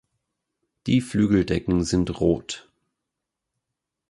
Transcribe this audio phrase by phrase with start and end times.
[0.87, 2.71] Die Flügeldecken sind rot.